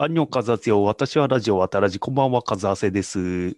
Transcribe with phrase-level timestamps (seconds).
[0.00, 0.84] アンニョカズアセよ。
[0.84, 1.98] 私はラジオ渡らじ。
[1.98, 3.56] こんばんは、カズアセです。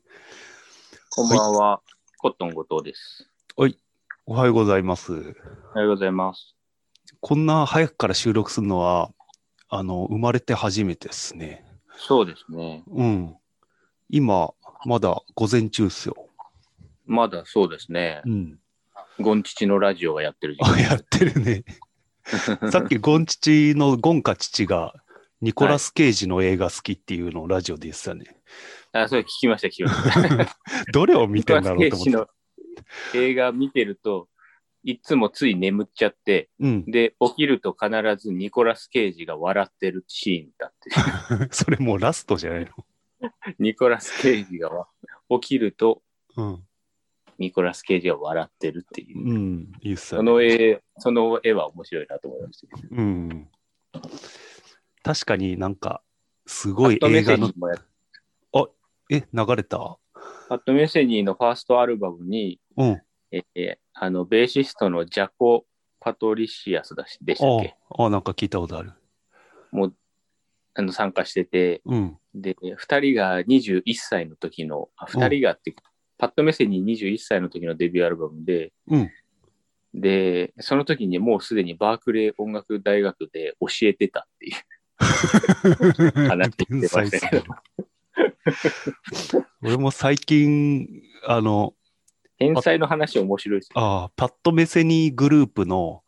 [1.10, 1.82] こんばんは、
[2.16, 3.28] コットン後藤です。
[3.56, 3.76] はい
[4.24, 5.12] おはようございます。
[5.12, 5.16] お
[5.74, 6.54] はようございます。
[7.20, 9.10] こんな早くから収録するのは、
[9.68, 11.62] あの、生まれて初めてですね。
[11.98, 12.84] そうですね。
[12.86, 13.36] うん。
[14.08, 14.50] 今、
[14.86, 16.16] まだ午前中っすよ。
[17.04, 18.30] まだそうですねう。
[18.30, 18.58] ん。
[19.18, 20.80] ゴンチチのラジオがやってる時あ、間。
[20.80, 21.64] やってるね。
[22.70, 24.94] さっきゴン父のゴンか父が、
[25.40, 28.24] ニコラス・ケイジの映画好きっていうのをラジオで言ってたね。
[28.92, 30.56] あ、それ聞きました、聞きました。
[30.92, 33.10] どれを見てんだろうとニコラスケイ思って。
[33.12, 34.28] ジの映画見てると、
[34.84, 36.84] いつもつい眠っちゃって、うん。
[36.86, 40.74] で、起きると必ずニコラス・ケイジが笑ってるシーンだっ
[41.38, 41.48] て。
[41.52, 42.68] それもうラストじゃない
[43.58, 44.88] ニコラス・ケイジがわ
[45.40, 46.02] 起きると、
[46.36, 46.60] の。
[47.38, 49.24] ニコラス・ケイジが笑ってるっていうう。
[49.24, 49.30] ん。
[49.30, 49.72] うん。
[49.80, 50.22] いいっすそ。
[50.22, 52.76] の絵、その絵は面白いなと思いました。
[52.90, 53.48] うん。
[55.02, 56.02] 確かになんか、
[56.46, 57.74] すごい映画のセニー、もや
[59.12, 59.98] え、流れた？
[60.48, 63.02] パッド・メセニーのファーストアルバムに、うん。
[63.32, 65.66] えーあの、ベーシストのジャコ・
[65.98, 67.74] パトリシアスだしでしたっけ？
[67.90, 68.92] ああ、なんか聞いたことある。
[69.72, 69.94] もう、
[70.74, 72.18] あの、参加してて、うん。
[72.34, 75.74] で、二人が21歳の時の、あ二人がって、
[76.18, 79.10] パッド・メセニー21歳の時のデビューアルバムで、うん。
[79.92, 84.54] で、その時にもうすでにバークレー音楽大学で教えてたっていう
[85.00, 87.44] 話してまけど。
[89.62, 90.88] 俺も最近、
[91.26, 91.74] あの、
[92.38, 93.80] 天才の話面白いですよ。
[93.80, 96.02] ああ、パッドメセニーグループの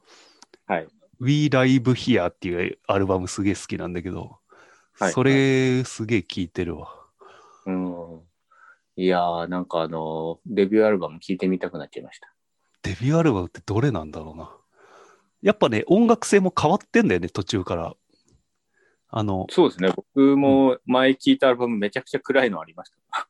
[0.67, 0.89] はい。
[1.21, 4.39] We Live Here っていうアルバムすげえ好きなんだけど、
[4.99, 6.89] はいそれすげえ聴いてるわ。
[7.67, 8.21] うん。
[8.97, 12.33] いやー、なんかあの、デビューアルバム聴いてみたくなっちゃいました。
[12.83, 14.55] デビューアルバムってどれなんだろうな。
[15.43, 17.95] やっぱね、音楽性も変わってんだよね、途中から。
[19.15, 19.93] あの、そうですね。
[19.95, 23.29] 僕も前聴いたアルバムめちゃくちゃ暗いのありました。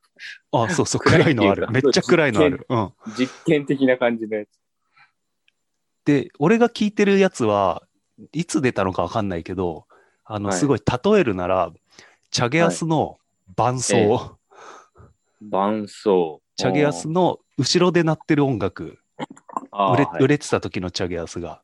[0.51, 1.67] あ、そうそう、暗いのある。
[1.69, 2.65] めっちゃ暗いのある。
[2.69, 2.93] うん。
[3.17, 4.49] 実験的な感じのやつ。
[6.05, 7.83] で、俺が聞いてるやつは、
[8.31, 9.85] いつ出たのかわかんないけど、
[10.23, 11.73] あの、はいすごい例えるなら、
[12.31, 13.19] チャゲアスの
[13.53, 14.09] 伴奏、え
[15.41, 16.41] 伴奏。
[16.55, 18.99] チャゲアスの後ろで鳴ってる音楽、売れ
[19.71, 21.61] あーはい売れてた時のチャゲアスが。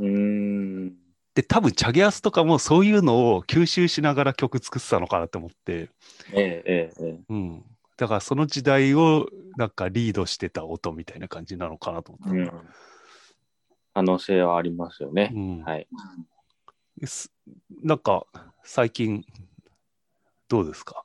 [0.00, 1.05] うーん。
[1.36, 5.90] で、多分チャゲアスとかもそういうのを吸収しながら曲作ってたのかなと思って、
[6.32, 7.64] ええええええうん。
[7.98, 12.38] だからその時代をなんかリードしてた音みたいな感じなのかなと思って。
[12.38, 12.50] うん。
[13.92, 15.30] 可能性はありますよね。
[15.34, 15.86] うんはい。
[17.04, 17.30] す
[17.82, 18.24] なんか
[18.64, 19.22] 最近
[20.48, 21.04] どうですか？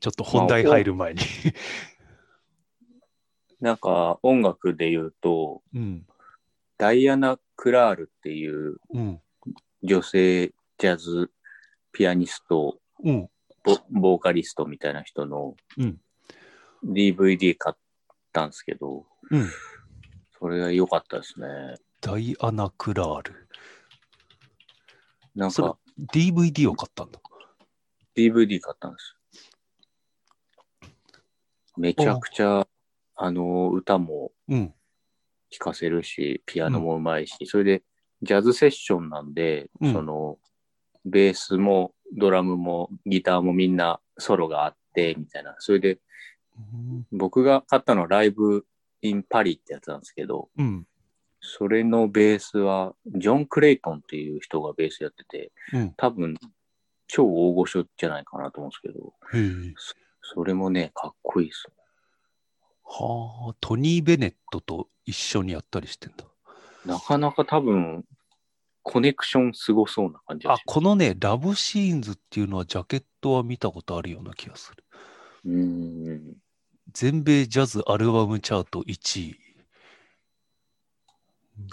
[0.00, 1.20] ちょっと本題入る前に。
[3.60, 6.06] なんか音楽で言うと、うん。
[6.78, 9.20] ダイアナ・クラールっていううん。
[9.82, 10.48] 女性
[10.78, 11.30] ジャズ
[11.92, 13.28] ピアニスト、うん。
[13.62, 15.98] ボボーカリストみたいな人のうん
[16.84, 17.76] DVD 買っ
[18.32, 19.48] たんですけど、うん。
[20.38, 21.48] それが良かったですね。
[22.00, 23.48] ダイアナ・クラール。
[25.34, 25.78] なんか
[26.12, 27.20] DVD を買ったんだ。
[28.16, 29.16] DVD 買ったんです。
[31.76, 32.66] めちゃくちゃ、
[33.16, 34.74] あの、歌もうん。
[35.56, 37.82] 聴かせるし、ピアノもうまいし、それで
[38.22, 40.38] ジャズセッションなんで、うんその、
[41.04, 45.54] ベースもドラムもギターもみんなソロがあって、みたいな。
[45.58, 45.98] それで、
[47.12, 48.66] 僕が買ったのはライブ
[49.02, 50.86] インパリってやつなんですけど、うん。
[51.40, 55.94] それのベースは、ジョン・クレイトンっていう人がベースやってて、うん。
[55.96, 56.36] 多分、
[57.06, 59.14] 超大御所じゃないかなと思うんですけど。
[60.22, 61.68] それもね、かっこいいです。
[62.88, 66.24] はあ、トニー・ベネットと一緒にやったりしてんだ。
[66.86, 68.04] なかなか多分、
[68.82, 74.84] コネクションすごそうな感じがあし、このね、ラブシーンズっていうのはジャケットは見たことあるような気がする。
[75.44, 76.36] うーん。
[76.92, 79.36] 全米ジャズアルバムチャート1位。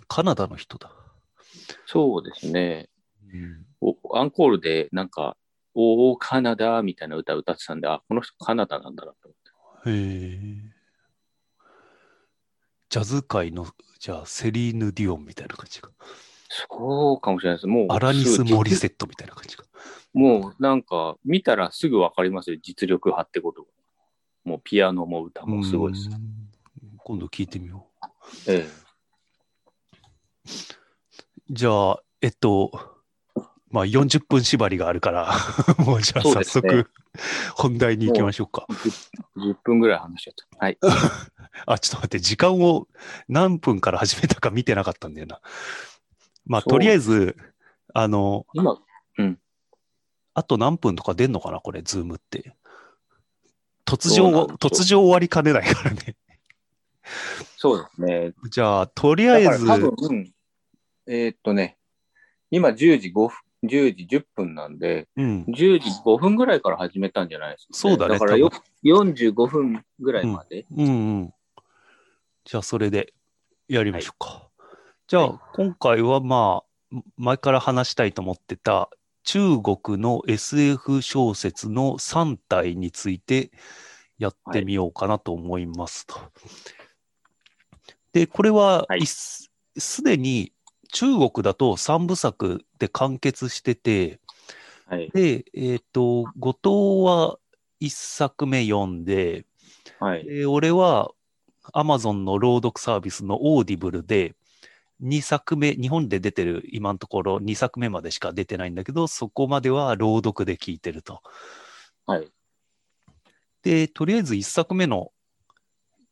[0.08, 0.92] カナダの人だ。
[1.86, 2.90] そうですね。
[3.32, 5.38] うん、おアンコールでなんか、
[5.76, 9.36] おー、カナダみたいな歌歌ってたんで、あ、この人カナダなんだなと思っ
[9.84, 9.92] て。
[9.92, 9.94] へ
[10.70, 10.73] え。
[12.94, 13.66] ジャズ界の、
[13.98, 15.90] じゃあ、セリーヌ・ディオンみたいな感じか。
[16.48, 17.66] そうかもしれないです。
[17.66, 19.66] もう、アラニス・モリセットみたいな感じか。
[20.14, 22.58] もうなんか、見たらすぐわかりますよ。
[22.62, 23.68] 実力派ってことが。
[24.44, 26.08] もうピアノも歌もすごいです。
[26.08, 26.20] うん
[27.00, 27.88] 今度聞いてみよ
[28.48, 28.52] う。
[28.52, 28.68] え
[31.50, 32.93] じゃあ、えっと、
[33.74, 35.34] まあ40分縛りがあるから、
[35.84, 36.90] もうじゃあ早そうですね速
[37.56, 38.68] 本題に行きましょうか。
[38.70, 38.74] え
[39.40, 40.66] 10分ぐらい話しちゃった。
[40.66, 40.78] はい。
[41.66, 42.88] あ、ちょっと待って、時間を
[43.28, 45.42] 何分から始めたか見てなかったんだよな。
[46.46, 47.36] まあ、とりあえず、
[47.96, 48.78] あの、今、
[50.36, 52.56] あと何分とか出んのかなこれ、ズームって。
[53.86, 56.16] 突如、突如終わりかねないからね。
[57.58, 58.34] そうですね。
[58.52, 60.32] じゃあ、とりあえず、多分、
[61.08, 61.78] えーっとね、
[62.52, 63.30] 今10時5分、
[63.64, 70.66] 10時10分なんで、うん、10時5分ぐらいから始めたんじゃないですか、そうだねだからよ多45分ぐらいまで。
[70.76, 70.92] うんう
[71.24, 71.34] ん。
[72.46, 73.14] じゃあ、それで
[73.68, 74.50] やりましょうか。
[75.08, 78.90] じゃあ、はい今回はまあ、前から話したいと思ってた
[79.24, 83.52] 中国の SF 小説の3体について
[84.18, 86.16] やってみようかなと思いますと。
[88.12, 90.53] で、これはすでに
[90.94, 94.20] 中国だと3部作で完結してて、
[94.86, 95.10] はい。
[95.10, 96.70] で、えっ、と、後藤
[97.04, 97.38] は
[97.82, 99.46] 1作目読んで、
[100.00, 100.24] はい。
[100.24, 101.12] で俺は
[101.74, 104.36] Amazon の朗読サービスの Audible で
[105.02, 111.22] 2作目、日本で出てる今のところ2作目までしか出てないんだけど、そこまでは朗読で聞いてると。
[112.06, 112.28] はい。
[113.64, 115.12] で、とりあえず1作目の、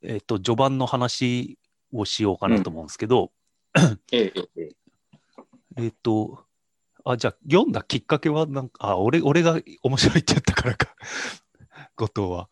[0.02, 1.60] えっ、と、序盤の話
[1.94, 3.32] をしようかなと思うんですけど、
[4.12, 4.74] ええ、
[5.78, 6.46] えっ、と、
[7.04, 10.96] あ、じゃあ読んだきっかけはなんか、あ、俺、俺が面白いって言ったからか。
[11.96, 12.50] 後藤は。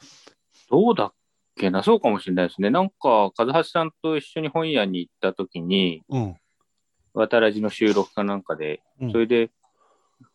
[0.69, 1.13] どうだっ
[1.57, 2.69] けな、そうかもしれないですね。
[2.69, 6.35] なんか、和橋さんと一緒に本屋に行った時に、うん。
[7.13, 9.51] 渡らじの収録かなんかで、うんそれで、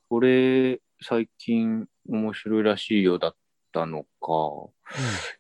[0.08, 3.36] これ、最近面白いらしいよだっ
[3.72, 4.70] たのか。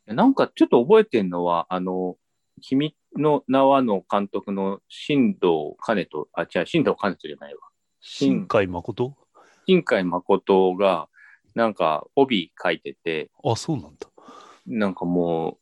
[0.06, 2.16] なんかちょっと覚えてんのは、あの、
[2.60, 7.60] 君の名はの監督の新藤兼人、あ、違う、新藤兼人じゃないわ。
[8.00, 9.16] 新海誠？
[9.66, 11.08] 新海誠が、
[11.54, 14.08] なんか帯書いてて、あ、そうなんだ。
[14.66, 15.58] なんかも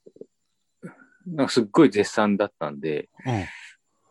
[0.83, 0.91] う、
[1.27, 3.09] なんかすっごい絶賛だったんで、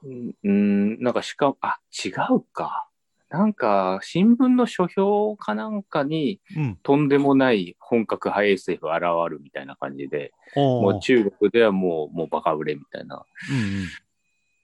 [0.04, 0.36] うん。
[0.44, 2.88] うん、なんかしかも、あ、違うか。
[3.32, 6.80] なんか、新聞の書評かなんかに、うん。
[6.84, 13.26] とんでもない本格派 SF 現るみたいな感じで、ももう中国ではもう、もうバカ売れみたいな。
[13.50, 13.88] うんうん。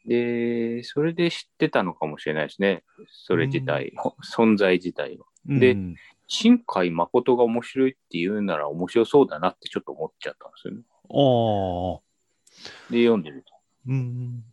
[0.09, 2.83] で、それで知ってたのかもしれないですね。
[3.07, 5.25] それ自体、ほ存在自体は。
[5.47, 5.95] でうん
[6.29, 10.81] 新海誠が面白いって言うなら面白そうだなってちょっと思っちゃったんですよね。
[11.09, 12.91] ああ。
[12.91, 13.57] で、読んでみた。
[13.87, 14.43] うん。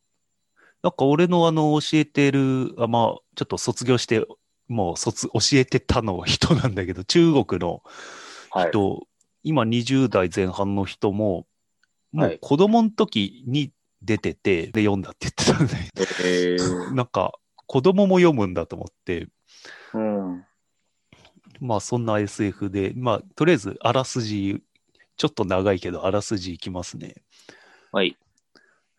[0.85, 4.23] なんか俺のあの教えてる、あまあ、ちょっと卒業して、
[4.69, 7.83] もう卒、教えてたのは人なんだけど、中国の
[8.51, 8.69] はい。
[8.69, 9.07] 人、
[9.43, 11.47] 今20代前半の人も、
[12.13, 13.73] もはいう子供の時に
[14.03, 15.75] 出てて、で読んだって言ってたんで、
[16.23, 17.33] えー、なんか
[17.65, 19.29] 子供も読むんだと思って、
[19.95, 20.45] うん。
[21.61, 24.63] まあそんな SF で、まあとりあえずあらすじ、
[25.17, 27.15] ちょっと長いけどあらすじいきますね。
[27.91, 28.19] はい。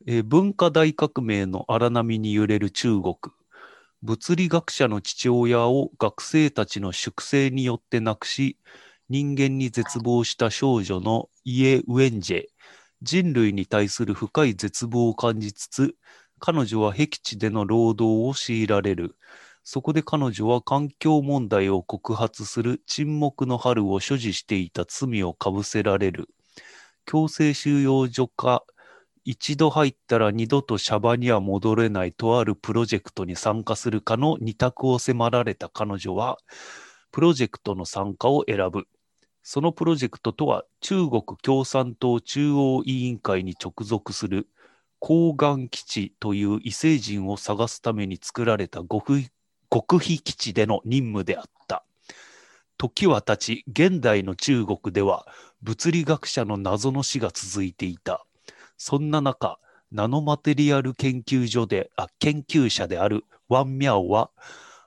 [0.08, 3.16] えー文化大革命の荒波に揺れる中国。
[4.04, 8.60] 物理学者の父親を学生たちの粛清によって亡くし、
[9.10, 12.44] 人間に絶望した少女のイエ・ウェンジェ。
[13.02, 15.96] 人類に対する深い絶望を感じつつ、
[16.38, 19.16] 彼女は僻地での労働を強いられる。
[19.64, 26.30] そこで彼女は環境問題を告発する沈黙の春を所持していた罪をかぶせられる。
[27.06, 28.64] 強制収容所か
[29.26, 36.38] 一度入ったら二度とシャバには戻れないとあるプロジェクトに参加するかの二択を迫られた彼女は、
[37.12, 38.88] プロジェクトの参加を選ぶ。
[39.42, 44.48] そのプロジェクトとは中国共産党中央委員会に直属する
[45.00, 49.30] 高岩基地という異星人を探すために作られた極秘
[49.72, 51.84] 極秘基地での任務であった。
[52.78, 55.26] 時は経ち、現代の中国では
[55.64, 58.24] 物理学者の謎の死が続いていた。
[58.78, 59.60] そんな中、
[59.92, 64.32] ナノマテリアル研究所で、あ、研究者であるワン・ミャオは、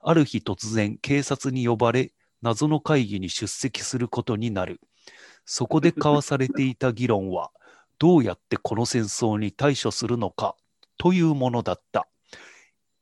[0.02, 4.80] ある日突然警察に呼ばれ、謎の会議に出席することになる。
[5.44, 7.50] そこで交わされていた議論は、
[7.98, 10.56] どうやってこの戦争に対処するのか
[10.98, 12.06] というものだった。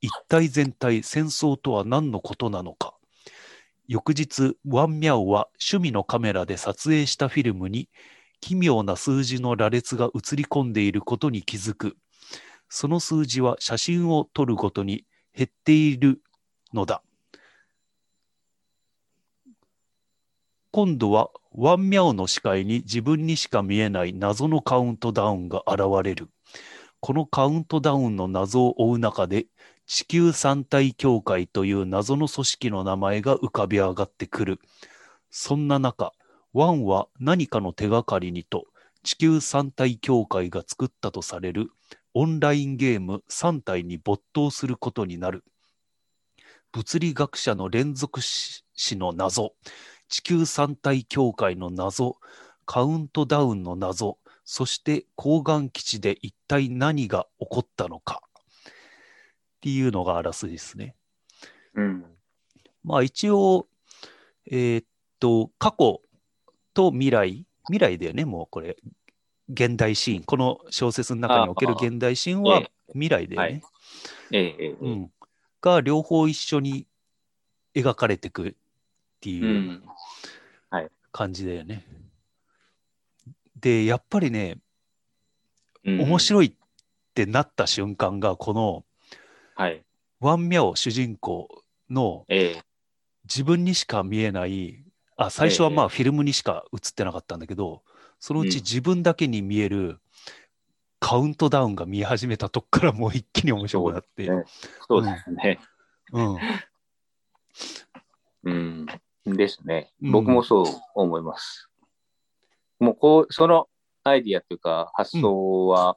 [0.00, 2.94] 一体全体戦争とは何のことなのか。
[3.88, 7.88] 翌日、ワン・ミャオは趣味のカメラで撮影したフィルムに
[8.40, 11.96] 奇妙な数字の羅列が映り込んでいることに気づく。
[12.68, 16.20] その数字は写真を撮るごとに減っている
[16.72, 17.02] のだ。
[20.70, 26.28] 今度はワンミャオの視界に自分にしか見えない謎のカウントダウンが現れる。
[27.00, 29.46] このカウントダウンの謎を追う中で
[29.86, 34.60] 地球三体協会という謎の組織の名前が浮かび上がってくる。
[35.30, 36.12] そんな中、
[36.56, 38.64] ワンは何かの手がかりにと
[39.02, 41.68] 地球三体協会が作ったとされる
[42.14, 45.44] オンラインゲーム3体に没頭することになる。
[46.72, 48.64] 物理学者の連続死
[48.96, 49.52] の謎、
[50.08, 52.16] 地球三体協会の謎、
[52.64, 58.72] カウントダウンの謎、そして高岩基地で一体何が起こったのかっ
[59.60, 60.96] ていうのがあらすじですね。
[61.74, 62.06] うん。
[62.82, 63.68] まあ一応、
[64.46, 64.86] えーっ
[65.20, 66.00] と、過去
[66.76, 68.76] と未来、未来だよね、もうこれ、
[69.48, 73.62] 現代シーン、この小説の中における現代シーンはえ未来だよね。
[74.80, 75.10] うん、
[75.60, 76.86] が両方一緒に
[77.74, 78.54] 描かれてくっ
[79.20, 79.32] てう。
[79.32, 79.82] いうん。
[81.12, 81.86] 感じだよね。
[83.58, 84.58] で、やっぱりね、
[85.82, 86.00] うん。
[86.02, 86.52] 面白いっ
[87.14, 88.84] てなった瞬間が、この
[89.54, 89.82] はい。
[90.20, 91.48] ワン・ミャオ主人公
[91.88, 92.62] のええ。
[93.24, 94.84] 自分にしか見えない、
[95.16, 97.82] あ、最初はまえあフィルムにしか映ってなかったんだけど、
[98.20, 99.98] そのうちうん自分だけに見える
[101.00, 104.28] カウントダウンが見え始めたとこからもう一気に面白くなって。
[104.88, 105.60] そうですね。
[106.12, 106.38] うん。
[108.44, 108.86] うん。
[109.36, 109.92] ですね。
[110.02, 111.68] うん僕もそう思います。
[112.78, 113.68] もうこう、その
[114.04, 115.96] アイディアというか発想は、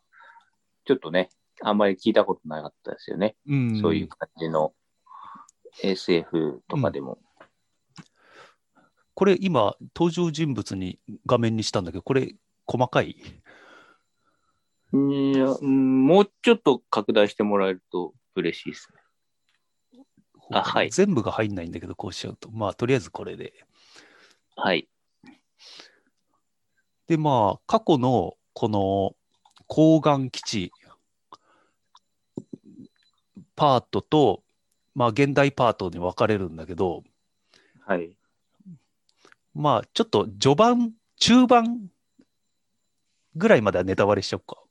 [0.85, 1.29] ちょっとね、
[1.61, 3.35] あんまり聞いたことなかったですよね。
[3.47, 4.73] うん、そういう感じの
[5.83, 7.19] SF とかでも。
[9.19, 13.09] これ今、登場人物に画面にしたんだけど、これ細かい？
[13.09, 13.17] い
[15.37, 18.87] や、うんもうちょっと拡大してもらえると嬉しいです
[19.91, 20.05] ね。
[20.51, 22.49] あはい全部が入んないんだけど、こうしちゃうと。
[22.49, 23.51] まあ、とりあえずこれで。
[24.55, 24.87] はい。
[27.07, 29.17] で、まあ、過去のこの
[29.67, 30.71] 高岩基地
[33.57, 34.43] パートと、
[34.95, 37.03] まあ、現代パートに分かれるんだけど、
[37.85, 38.15] はい。
[39.53, 41.87] まあ、ちょっと序盤、中盤
[43.35, 44.61] ぐらいまではネタバレしちゃおうか。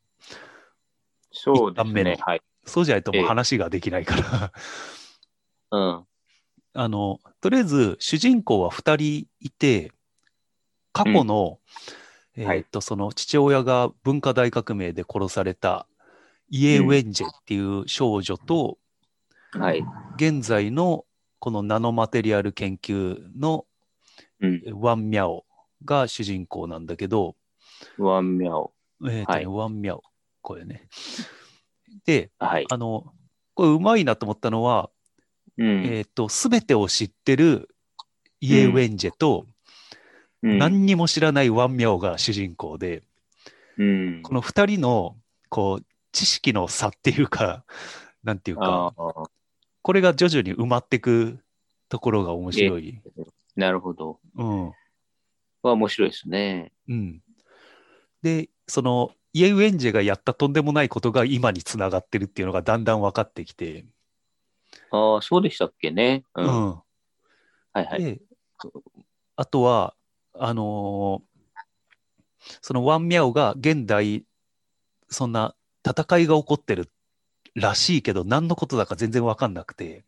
[1.30, 2.16] そうですね。
[2.20, 2.42] はい。
[2.64, 4.52] そうじゃないともうええ話ができないから。
[5.70, 6.04] うん。
[6.74, 9.92] あの、とりあえず主人公は2人いて、
[10.92, 11.60] 過去の、
[12.36, 15.86] えーっと、その父親が文化大革命で殺された
[16.50, 18.78] イエ・ウェンジェっていう少女と、
[19.52, 19.84] はい。
[20.16, 21.04] 現在の
[21.38, 23.66] このナノマテリアル研究の
[24.40, 24.62] うん。
[24.80, 25.44] ワン・ミャオ
[25.84, 27.36] が主人公なんだけど、
[27.98, 28.72] ワンミャオ。
[29.02, 30.02] えーねはいワン・ミャオ、
[30.42, 30.88] これね。
[32.04, 32.66] で、はい。
[32.70, 33.12] あの、
[33.54, 34.90] これうまいなと思ったのは、
[35.56, 35.84] うん。
[35.84, 37.68] えーっと、すべてを知ってる
[38.40, 39.54] イエ・ウェンジェと、うん
[40.40, 43.02] 何にも知らないワン・ミャオが主人公で、
[43.76, 44.22] うん。
[44.22, 45.16] この二人の、
[45.48, 47.64] こう、知識の差っていうか、
[48.22, 48.94] なんていうか、
[49.82, 51.40] これが徐々に埋まっていく
[51.88, 53.00] ところが面白い。
[53.58, 54.20] なるほど。
[54.36, 54.66] うん。
[55.62, 56.72] は面白いですね。
[56.88, 57.20] うん。
[58.22, 63.84] で、その、イエ・ウェンジェがやったとんでもないことが今につながってるっていうのがだんだん分かってきて、
[64.92, 66.24] ああ、そうでしたっけね。
[66.36, 66.42] う。
[66.42, 66.50] うんん。
[66.70, 66.82] は
[67.82, 68.04] いはい。
[68.04, 68.20] で、
[69.34, 69.94] あとは、
[70.34, 71.28] あのー
[72.62, 74.24] そのワン・ミャオが現代、
[75.10, 76.88] そんな戦いが起こってる
[77.60, 80.04] らしいけど、何のことだか全然わかんなくて、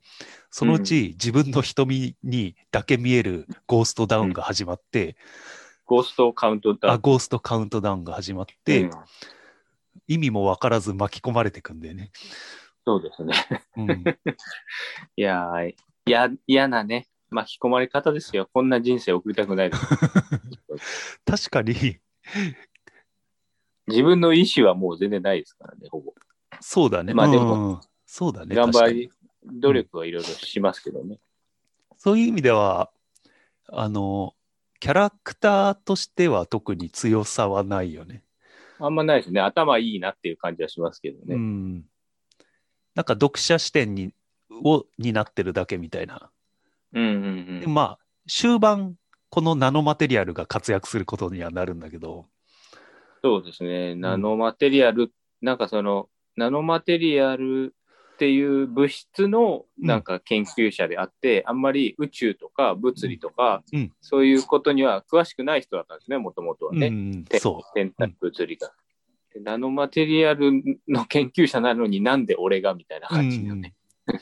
[0.50, 5.16] そのうち自分の瞳にだけ見えるゴーストダウンが始まって、
[5.87, 7.00] ゴーストカウントダウあ、ン。
[7.00, 8.90] ゴーストカウントダウンが始まって、うん
[10.07, 12.11] 意味もわからず巻き込まれてくんだよね。
[12.85, 13.35] そうですね。
[13.76, 14.04] うん、
[15.16, 15.47] いや
[16.07, 18.49] や、嫌なね、巻き込まれ方ですよ。
[18.52, 21.21] こんな人生送りたくないです。
[21.25, 21.99] 確かに、
[23.87, 26.14] 自分の意思はもう全然ないですからね、ほぼ。
[26.61, 27.14] そうだね。
[27.14, 28.57] まあでもうんそうだね。
[28.57, 29.11] 頑張り、
[29.45, 31.21] 努力はいろいろしますけどね。
[31.97, 32.90] そういう意味では、
[33.69, 34.35] あの、
[34.81, 38.25] キャラクターとしては特に強さはないよね。
[38.81, 39.40] あんまないですね。
[39.40, 41.37] 頭いいなっていう感じはしますけどうね。
[41.37, 41.85] ん。
[42.95, 44.12] なんか読者視点に、
[44.64, 46.31] を、になってるだけみたいな。
[46.95, 47.61] うんうんうん。
[47.61, 48.97] でまあ、終盤、
[49.29, 52.26] このナノマテリアルが活躍することにはなるんだけど、
[53.23, 53.95] そうですね。
[53.95, 55.12] ナノマテリアル、
[55.43, 57.75] なんかその、ナノマテリアル
[58.15, 66.89] っていう物質のなんか研究者であって、あんまり宇宙とか物理とか、うんそういうことには詳しくない人だったんですね、もともとはね。
[66.89, 68.73] うん、てそ天体物理が。
[69.33, 70.53] でナノマテリアル
[70.89, 73.15] の研究者なのになんで俺がみたいなう。
[73.15, 73.75] 感じのね。
[74.07, 74.21] うん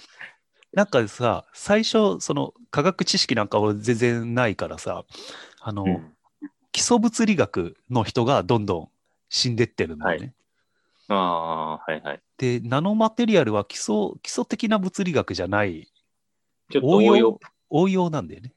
[0.70, 5.06] なんかさ、最初、その科学知識なんか俺全然ないからさ、
[5.60, 6.12] あの、うん
[6.70, 8.88] 基礎物理学の人がどんどん
[9.28, 10.34] 死んでってるんだよね。
[11.08, 12.22] ああ、はいはい。
[12.36, 15.90] で、ナノマテリアルは基礎基礎的な物理学じゃない、
[16.70, 17.40] ちょっと応用？
[17.70, 18.52] 応用、なんだよね。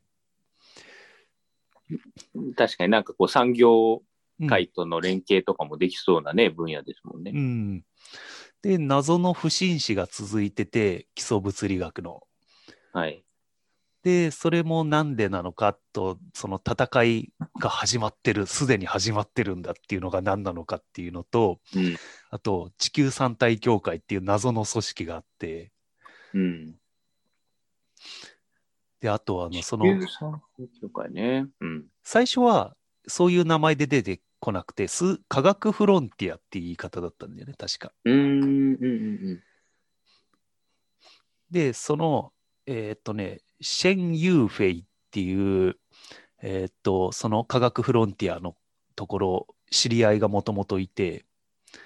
[2.56, 4.02] 確かになんかこう産業
[4.40, 7.38] うん界との連携とかもできそうなね、分野ですもんねう。
[7.40, 7.84] ん。
[8.64, 12.24] で、謎の不審死が続いてて、基礎物理学の。
[12.94, 13.24] はい。
[14.04, 17.30] で、それもなんでなのかと、その戦い
[17.62, 21.96] が始まってる、すでに始まってるんだっていうのが何なのかっていうのと、うん。
[22.30, 25.72] あと、地球三体協会っていう謎の組織があって、
[26.34, 26.76] うん。
[29.00, 29.86] で、あとはあの、その、
[31.10, 31.48] ね。
[31.60, 31.86] うん。
[32.04, 32.76] 最初は
[33.08, 37.94] そういう名前で出てこなくて、す科学フロンティアっていう言い方だったんだよね、確か。
[38.06, 38.44] うーん。
[38.44, 38.84] うん。
[38.84, 38.88] う
[39.34, 39.44] ん。
[41.50, 42.32] で、その、
[42.66, 45.78] えーっとね、シェン・ユーフェイっていう、
[46.42, 48.56] えーっと、その科学フロンティアの
[48.96, 51.26] ところ、知り合いがもともといて、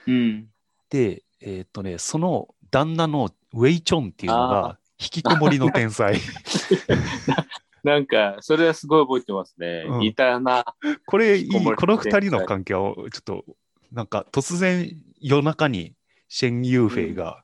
[0.07, 0.47] うん。
[0.89, 6.19] で、えーっとね、その旦那のウェイ・チョンっていうのあが、引きこもりの天才。
[7.83, 9.85] なんか、それはすごい覚えてますね。
[9.87, 10.65] うん似たな。
[11.05, 13.45] これいい、この二人の関係を、ちょっと、
[13.91, 15.95] なんか突然夜中に
[16.27, 17.43] シェン・ユーフェイが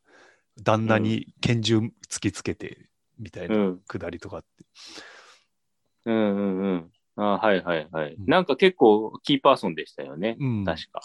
[0.61, 2.89] 旦那に拳銃突きつけて、
[3.19, 4.65] みたいうなんくだりとかあって。
[6.05, 6.91] うんうんうん。
[7.23, 8.13] あはいはいはい。
[8.13, 10.37] うんなんか結構キーパーソンでしたよね。
[10.39, 11.01] うん確か。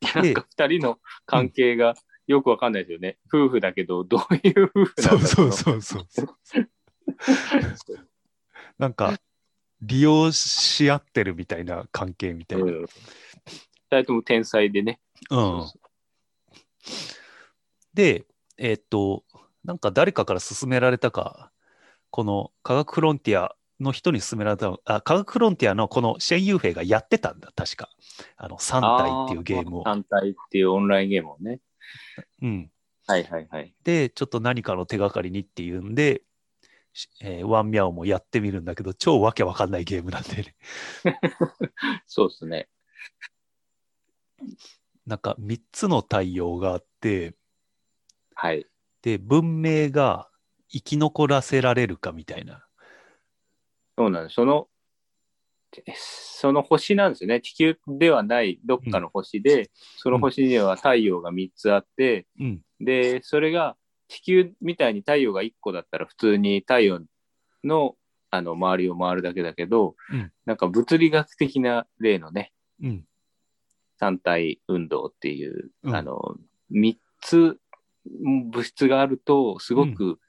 [0.00, 1.94] でなんか二人の関係が
[2.28, 3.18] よくわかんないですよね。
[3.32, 6.28] 夫婦だけど、どういう夫婦なそうんだそうそうそうそう。
[8.78, 9.18] なんか、
[9.80, 12.64] 利用し合ってるみたいな関係みたいな。
[12.64, 12.80] うん。
[12.82, 12.86] 二
[13.90, 15.00] 人とも天才でね。
[15.30, 15.72] うん。
[17.94, 18.26] で、
[18.58, 19.24] えーっと、
[19.64, 21.50] なんか誰かから勧められたか、
[22.10, 27.90] この科学フロンティアの人に勧められたのあ、科学フロンティアのこのシェン・ユーフェイがやってたんだ、確か。
[28.36, 29.84] あの、3体っていうゲームを。
[29.84, 31.60] 単体っていうオンラインゲームをね。
[32.42, 32.70] うん。
[33.06, 33.74] はいはいはい。
[33.84, 36.22] で、ちょっと何かの手がかりにっていうんで、
[36.92, 40.56] しえーワンミャオもやってみるんだけど、超わけわかんないゲームなんでね。
[42.06, 42.68] そうですね。
[45.06, 47.34] なんか3つの太陽があって、
[48.34, 48.66] はい。
[49.02, 50.28] で、文明が
[50.68, 52.67] 生き残らせられるかみたいな。
[53.98, 54.34] そうなんです。
[54.34, 54.68] その、
[55.96, 57.40] その星なんですよね。
[57.40, 62.60] 地球ではないどっかの星で、その星には太陽が3つあって、うん。
[62.80, 67.00] で、それが地球みたいに太陽が1個だったら普通に太陽
[67.64, 67.96] の
[68.30, 73.04] あの周りを回るだけだけど、うんなんか物理学的な例のね、うん。
[73.98, 76.36] 三体運動っていう、うんあの、
[76.70, 77.58] 3つ
[78.06, 80.20] 物質があると、すごく、こ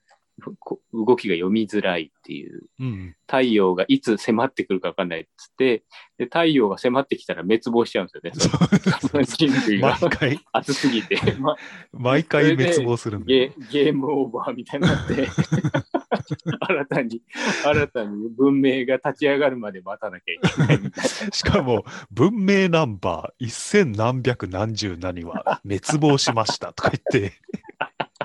[0.93, 2.63] 動きが読みづらいっていう。
[2.79, 3.15] うん。
[3.27, 5.83] 太陽がいつ迫ってくるか分かんないっつって、
[6.17, 8.99] で太陽が迫ってきたら滅亡しちゃうんですよね。
[9.09, 9.97] その人類が。
[10.01, 11.55] 毎回、熱すぎて、ま、
[11.93, 13.25] 毎回滅亡するんだ。
[13.27, 15.27] ゲゲームオーバーみたいになって、
[16.59, 17.21] 新たに、
[17.63, 27.33] 新たに文明が立ち上がるまで待たなきゃいけないみたいしかも、文明ナンバー一千何百何十何は滅亡しましたとか言って、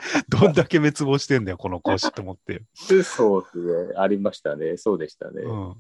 [0.29, 2.63] どんだけ滅亡してんだよ、この星と思って。
[2.91, 3.05] な。
[3.05, 3.95] そうですね。
[3.97, 4.77] ありましたね。
[4.77, 5.43] そうでしたね。
[5.43, 5.75] うん。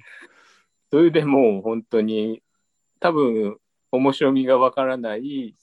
[0.90, 2.42] それでもう本当に、
[3.00, 3.58] 多分、
[3.90, 5.54] 面白みがわからない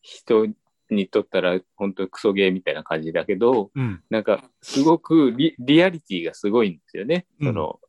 [0.00, 0.46] 人
[0.90, 4.02] にとったら、本当にクソゲーみたいな感じだけど、うん。
[4.10, 7.26] なんか、すごくリリアリティがすごいんですよね。
[7.40, 7.80] うんその、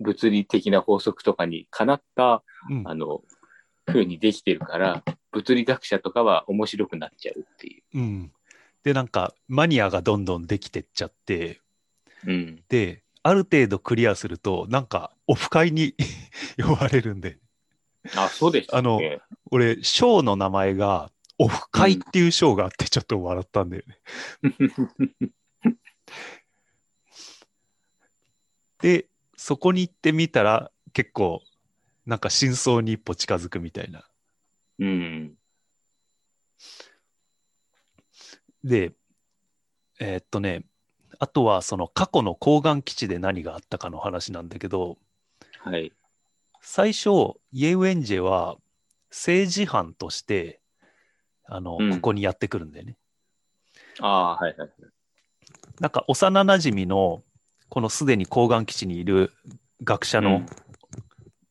[0.00, 2.88] 物理的な法則とかにかなった、うん。
[2.88, 3.22] あの、
[3.84, 8.32] 風にできてるから、物理学者とかは面白くなっちゃうっていうん。
[8.84, 11.60] で、なんか、マニアがどんどんできてっちゃって、
[12.24, 12.30] う。
[12.30, 12.64] うん。
[12.68, 15.94] で、ある程度クリアすると、なんか、オフ会に
[16.56, 17.38] 呼ばれるんで、
[18.16, 18.88] あ、そうでしたっけ？
[18.88, 19.00] あの
[19.50, 23.98] 俺、ショーの名前が、オフ会っていうショーがあって、ちょっと笑ったんだよね。
[28.80, 31.42] で、そこに行ってみたら、結構、
[32.06, 34.08] なんか真相に一歩近づくみたいな。
[34.78, 35.34] うん。
[38.64, 38.92] で、
[40.00, 40.64] えーっとね、
[41.18, 44.98] あとはその過去の抗がん基地で何があったかの話なんだけど、
[45.60, 45.92] はい。
[46.60, 47.08] 最初、
[47.52, 48.56] イエウエンジェは
[49.10, 50.60] 政治犯として、
[51.44, 52.96] あの、うんここにやってくるんだよね。
[54.00, 54.70] ああー、はいはい。
[55.80, 57.22] なんか幼馴染の、
[57.68, 59.32] このすでに抗がん基地にいる
[59.82, 60.46] 学者の、うん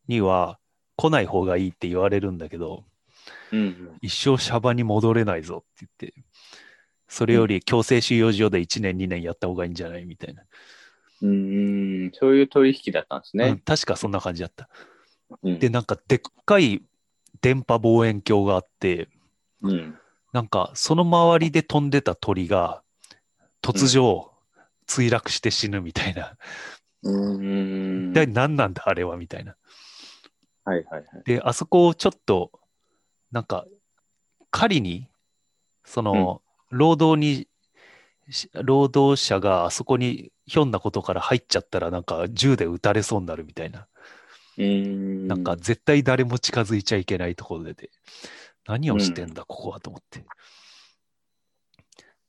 [0.08, 0.58] には
[0.96, 2.86] 来ない方がいいって言われるんだけど、
[3.52, 3.98] うんうん。
[4.02, 6.24] 一生シャバに戻れないぞって言って、
[7.08, 10.43] それより強制収容所で1年2年やった方がいいんじゃないみたいな。
[11.22, 13.62] うん、そういう取引だったんですうんね。
[13.65, 14.70] 確かそんな感じだった。
[15.43, 16.82] うんで、なんかでっかい
[17.41, 19.10] 電波望遠鏡があって、
[19.62, 19.98] うん。
[20.34, 22.84] なんかその周りで飛んでた鳥が
[23.62, 24.32] 突如
[24.88, 26.38] 墜落して死ぬみたいな。
[27.04, 28.10] うん。
[28.12, 29.56] 一体何なんだあれはみたいな。
[30.63, 31.04] はいはいはい。
[31.26, 32.52] で、あそこをちょっと、
[33.32, 33.65] なんか、
[34.52, 35.08] 狩りに、
[35.86, 37.48] その、労働に、
[38.30, 43.88] し労働者があそこにひょんなことから入っちゃったらなんか銃で撃たれそうになるみたいな。
[44.62, 45.28] ん。
[45.28, 47.90] なんか絶対誰も近づいちゃいけないところでで、
[48.66, 50.26] 何をしてんだ、ここはと思って。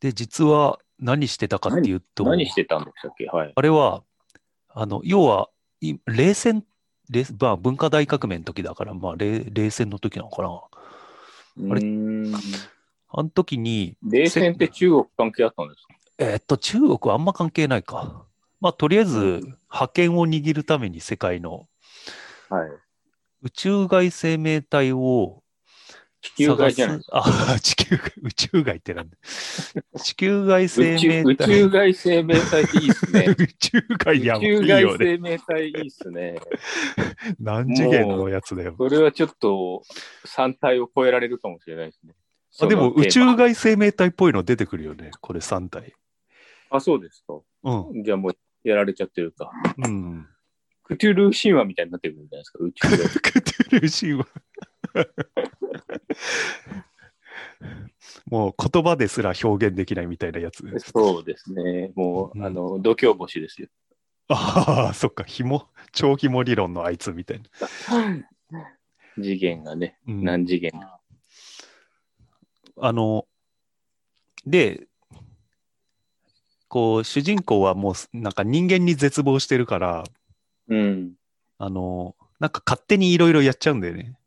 [0.00, 3.26] で、実は何してたかっていうと、何してたんでしたっけ？
[3.26, 3.52] はい。
[3.54, 4.04] あれは、
[4.68, 5.48] あの、要は、
[5.80, 6.64] い冷戦、
[7.10, 10.62] 冷まあ、文化大革命の時だから、まあ、冷冷戦の時なのかな。
[11.56, 12.32] うーん。
[13.10, 15.94] あの時に、冷戦って中国関係あったんですか？
[16.18, 18.26] えーっと、中国はあんま関係ないか。
[18.60, 21.68] まあ、とりあえず、覇権を握るために世界の
[22.50, 22.70] はい。
[23.42, 25.44] 宇宙外生命体を
[26.20, 27.00] 地球外じゃない。
[27.12, 29.16] あ、 地球外、宇宙外ってなんだ。
[30.02, 31.24] 地球外生命体。
[31.24, 33.26] 宇宙外生命体っていいっすね。
[33.38, 34.98] 宇宙外やもいい宇宙外。
[34.98, 36.40] 生命体いいっすね。
[37.38, 38.74] 何次元のやつだよ。
[38.76, 39.82] それはちょっと
[40.26, 42.14] 3体を超えられるかもしれないですね。
[42.60, 45.10] あでも宇宙外生命体っぽいの出てくるよね。
[45.20, 45.94] これ3体。
[46.70, 47.40] あ、そうですか。
[47.62, 48.02] うん。
[48.02, 49.50] じゃあもうやられちゃってるか。
[49.78, 50.26] うん。
[50.82, 53.20] クトゥルー神話みたいになってくるんじゃないですか、宇宙外。
[53.20, 54.26] クトゥルー神話。
[58.26, 60.64] もう言葉ですら表現できないみたいなやつ。
[60.78, 61.92] そうですね。
[61.94, 63.68] もう、うんあの、度胸星ですよ。
[64.28, 67.44] ああ、そっか、紐、超紐理論のあいつみたいな。
[69.16, 70.97] 次元がね、うん何次元か。
[72.80, 73.26] あの、
[74.46, 74.86] で、
[76.68, 80.04] こう、主人公はもう、なんか人間に絶望してるから、
[80.68, 81.14] うん。
[81.58, 84.18] あの、なんか勝手にいろいろやっちゃうんだよね。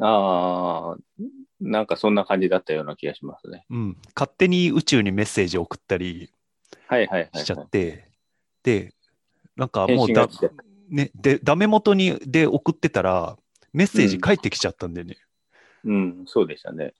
[0.00, 1.24] ああ、
[1.60, 3.66] なんかそんな感じだったような気がしますね。
[3.70, 3.96] うん。
[4.14, 6.32] 勝手に宇宙にメッセージを送ったり
[6.88, 7.64] はいはいはい、しちゃはい。
[7.66, 8.08] って、
[8.62, 8.92] で、
[9.56, 10.28] なんか返もうだ
[10.88, 13.36] ね、で、ダメ元に、で送ってたら、
[13.72, 15.16] メッセージ返ってきちゃったんだよね。
[15.84, 16.94] うん、そうでしたね。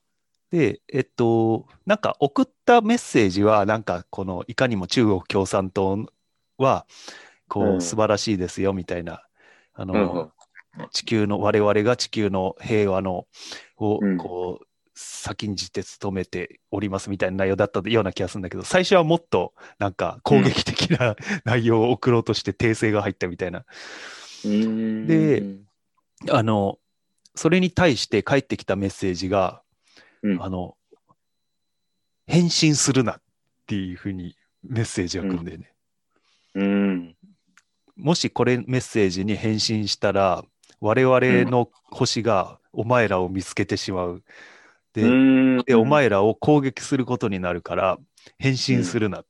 [0.54, 6.06] で、えっと、なんか送ったメッセージは、なんかこの、いかにも中国共産党
[6.58, 6.86] は、
[7.48, 9.24] こう素晴らしいですよ、みたいな、
[9.74, 10.06] あうんうん。
[10.06, 10.32] の、
[10.92, 13.26] 地球の、我々が地球の平和の、
[13.78, 23.64] をうん、こう、先んじて努めておりますみたいな内容だったような気がするんだけど、最初はもっと、なんか攻撃的な 内容を送ろうとして訂正が入ったみたいな。
[24.44, 25.06] うーん。
[26.28, 26.78] であの、
[27.34, 29.63] それに対して返ってきたメッセージが、
[30.24, 30.74] うんあの、
[32.26, 33.22] 返信するなっ
[33.66, 35.72] ていうふうにメッセージが来るんでね。
[36.54, 37.16] うん。
[37.96, 40.42] もしこれメッセージに返信したら、
[40.80, 44.24] 我々の星がお前らを見つけてしまう。
[44.94, 47.98] で、うんでお前らを攻撃することになるから、
[48.38, 49.24] 返信するな。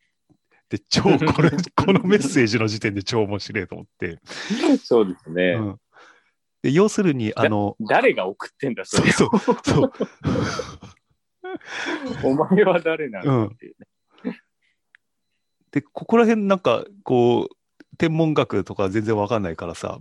[0.69, 4.21] で、超、これ、このメッセージの時点で超面白いと思って。
[4.83, 5.55] そうですね。
[5.59, 5.81] うん
[6.65, 9.13] で要するに、あの、誰が送ってんだ、それ。
[9.13, 9.93] そうそう、そう、
[12.25, 13.75] お前は誰なのっていう
[14.25, 14.41] ね。
[15.73, 19.99] で、ここら辺なんか、こう、天文学とか全然わかんないからさ、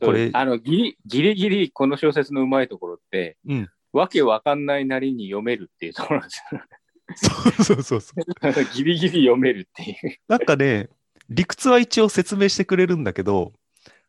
[0.00, 7.34] これ、あのギリ、ギリギリこの小説のうまいところって、うんわけわかんないなりに読めるっていうところなんですよ。
[7.64, 8.24] そうそうそう。
[8.72, 9.96] ギリギリ読めるっていう。
[10.28, 10.88] なんかね、
[11.28, 13.52] 理屈は一応説明してくれるんだけど、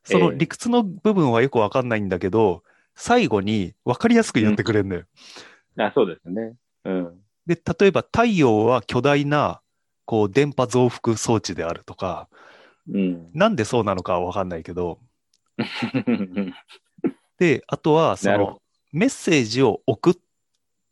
[0.04, 2.63] そのええ理屈の部分はよくわかんないんだけど、
[2.96, 5.04] 最後にわかりやすく言ってくれるんだよ。
[5.78, 6.56] あ、そうですね。
[6.86, 7.22] うん。
[7.46, 9.62] で、例えば太陽は巨大な、
[10.06, 12.28] こう、電波増幅装置であるとか、
[12.92, 13.30] うん。
[13.34, 15.00] なんでそうなのかはわかんないけど、
[17.38, 18.62] で、あとは、その、
[18.92, 20.16] メッセージを送っ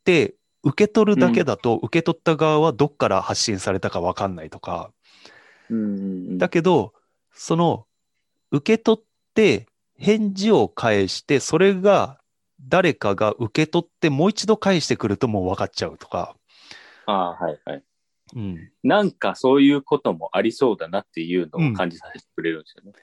[0.03, 4.91] て、受け取るだけだと、受け取った側はどっから発信されたかわかんないとか、
[5.69, 6.93] うんだけど、
[7.31, 7.85] その、
[8.51, 12.19] 受け取って、返事を返して、それが
[12.59, 16.35] 誰かが受け取って、もう一度返してくるともう分かっちゃうとか、
[17.05, 17.83] ああ、はいはい。
[18.35, 18.71] うん。
[18.83, 22.93] なんかそういうこともありそうだなっていうのを感じさせてくれるんですよね。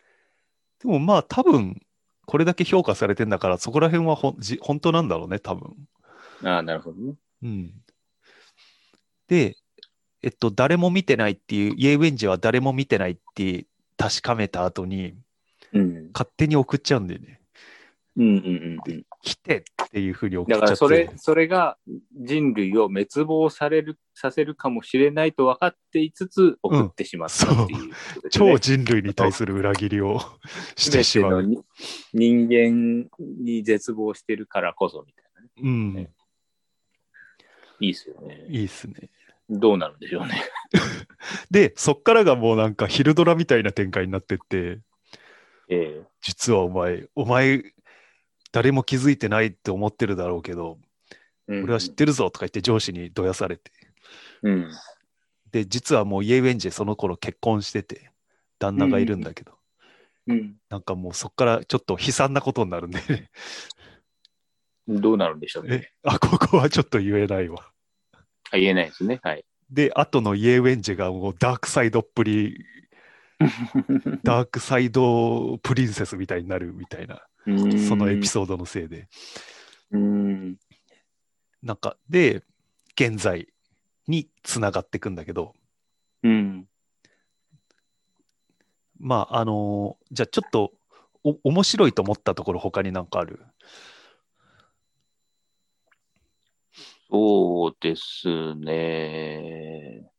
[0.80, 1.82] でもまあ多分、
[2.26, 5.74] これだけ評価されてんだから、そこら辺はほんじ本当なんだろうね、多分。
[6.44, 7.14] ああ、なるほどね。
[7.42, 7.72] うん。
[9.28, 9.56] で、
[10.22, 15.14] えっと、誰も見てないっていう、イエウェンジは誰も見てないって確かめた後に、
[15.72, 16.10] うん。
[16.12, 17.40] 勝手に送っちゃうんだよね。
[18.16, 18.44] うんうん
[18.86, 19.02] うんうん。
[19.22, 20.76] 来てっていうふうに送っだちゃって。
[20.78, 21.78] からそれ、それが
[22.12, 30.20] 人類を滅亡される、させるかもしれないと分かっていつつ送ってしまったっていうことですね、超人類に対する裏切りを
[30.76, 31.64] してしまう。
[32.12, 35.48] 人間に絶望してるからこそみたいなね。
[35.62, 36.08] うん。
[37.80, 38.44] いいですよね。
[38.48, 39.10] いいっすね。
[39.48, 40.42] どうなるんでしょうね。
[41.50, 44.80] で、そっからがもうなんか昼ドラみたいな展開になってって、
[45.68, 47.62] え実はお前、お前、
[48.52, 50.78] 誰も気づいてないって思ってるだろうけど、
[51.48, 53.70] え俺は知ってるぞとか言って上司にどやされて。
[54.42, 54.70] うん。
[55.50, 58.10] で、実はもうイエウェンジェその頃結婚してて、
[58.58, 59.52] 旦那がいるんだけど、
[60.26, 60.56] うん。
[60.68, 63.30] なんかもうそっからちょっと悲惨なことになるんで、ね、
[64.88, 65.74] どうなるんでしょうね。
[65.74, 67.70] え、あ、ここはちょっと言えないわ。
[68.50, 69.20] あ言えないですね。
[69.22, 69.44] はい。
[69.70, 72.64] で、後のイエウェンジェがもうダークサイドっぷり、
[74.24, 77.22] ダークサイドプリンセスみたいになるみたいな、
[77.88, 79.08] そのエピソードのせいで。
[79.90, 80.58] うん。
[81.62, 82.42] なんか、で、
[82.94, 83.48] 現在
[84.08, 85.54] につながっていくんだけど、
[86.22, 86.68] うん。
[88.98, 90.72] まあ、あのーじゃあちょっと
[91.22, 93.40] お面白いと思ったところ他になんかある？
[97.10, 100.10] そうですね。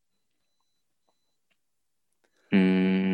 [2.51, 3.08] うーん。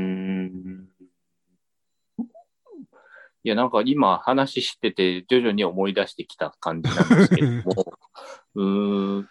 [3.45, 7.93] いや、なんか今話してて徐々に思い出してきた感じなんですけれども、
[8.55, 9.29] うーん。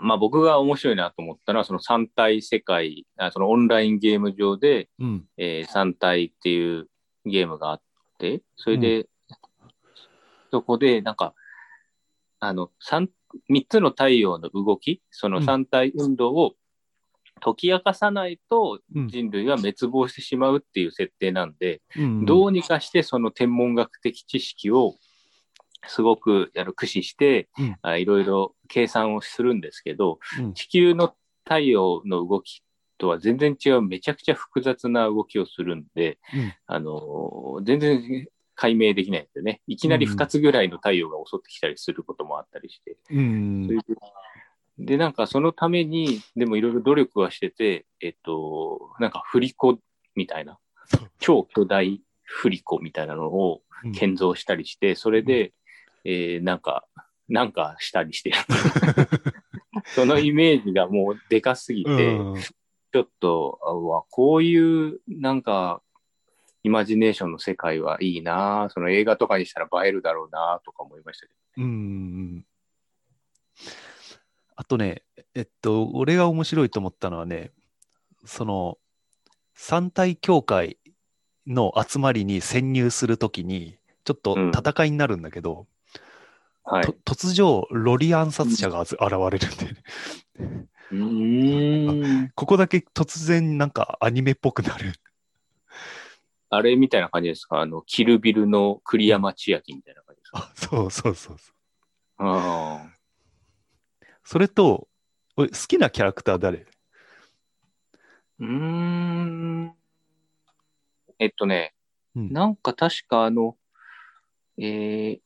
[0.00, 5.28] まあ僕が面白いなと思ったのは、その三体世界、あそのオンラインゲーム上で、うん。
[5.36, 6.88] えー、三体っていう
[7.24, 7.82] ゲームがあっ
[8.18, 9.08] て、それで、
[10.50, 11.34] そこで、なんか、
[12.40, 13.08] あの、三、
[13.48, 16.56] 三つの太陽の動き、その三体運動を
[17.44, 19.08] 解き明かさないとうん。
[19.08, 24.94] 人類は滅亡してしまうっていう設定なんで、うん、どうにかしてその天文学的知識を
[25.86, 27.76] すごくあの駆使して、うん。
[27.82, 30.54] あいろいろ計算をするんですけど、うん。
[30.54, 32.62] 地球の太陽の動き
[32.96, 36.54] とは全然違うめちゃくちゃ複雑な動きをするんで、うん。
[36.66, 38.26] あのー全然
[38.56, 39.60] 解明できないんでね。
[39.66, 42.96] いきなり2つぐらいの太陽が襲ってきたりすることもあったりして。
[43.10, 43.66] うん。
[43.66, 44.00] それで
[44.78, 49.78] で、なんかそのために、でもいろいろ努力はしてて、えっと、なんか振り子
[50.14, 50.58] みたいな、
[51.18, 53.92] 超巨大振り子みたいなのをうん。
[53.92, 55.52] 建造したりして、それで、
[56.04, 56.86] えーなんか、
[57.28, 58.36] なんかしたりしてる。
[59.94, 62.40] そのイメージがもうでかすぎて、うん。
[62.40, 65.82] ちょっと、あうわ、こういう、なんか、
[66.62, 72.46] イマジネーションの世界はいいなその映画とかにしたら映えるだろうなとか思いましたけうん。
[74.56, 75.02] あとね、
[75.34, 77.50] えっと、俺が面白いと思ったのはね、
[78.24, 78.78] その、
[79.54, 80.78] 三体協会
[81.46, 85.66] の集まりに潜入するときに、ちょっとうん戦いになるんだけど、
[86.64, 86.70] ど。
[86.72, 86.84] はい。
[86.84, 89.66] と突如、ロリ暗殺者がず現れるんで、
[90.44, 92.28] ね、うーん。
[92.34, 94.92] ここだけ突然なんかアニメっぽくなる。
[96.50, 97.60] あれみたいな感じですか？
[97.60, 100.38] あの、キルビルの栗山千明みたいな感じですか？
[100.38, 101.54] あそうそうそうそう。
[102.18, 102.93] あ
[104.24, 104.88] それと、
[105.36, 106.58] 俺好きなキャラクター誰？
[106.58, 106.62] あ。
[108.40, 109.74] うーん。
[111.18, 111.74] えっとね、
[112.16, 113.56] うんなんか確かあの、
[114.58, 115.20] えー、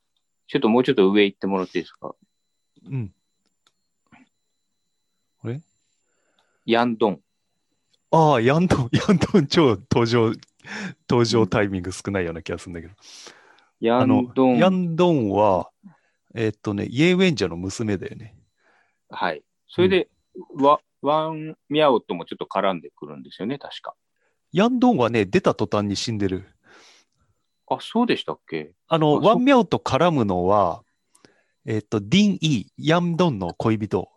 [0.46, 2.14] ちょっともうちょっと上行ってもらっていいですか？
[2.86, 3.14] うん。
[6.66, 7.20] ヤンドン。
[8.10, 10.32] ああ、ヤンドン、 ヤンドン超登場、
[11.08, 12.94] 登場タイミング少ないような気がするんだけど。
[13.80, 14.58] ヤン、ドン。
[14.58, 15.70] ヤンドンは、
[16.34, 18.37] えっとね、イエウェンジャの娘だよね。
[19.08, 19.42] はい。
[19.68, 20.08] それで、
[20.54, 23.94] ワワン・ミャオともちょっと絡んでくるんですよね、確か。
[24.52, 26.46] ヤンドンはね、出た途端に死んでる。
[27.66, 28.72] あ、そうでしたっけ？
[28.88, 30.82] あの、あそワンミャオと絡むのは、
[31.66, 34.08] えっと、ディン・イー、ヤンドンの恋人。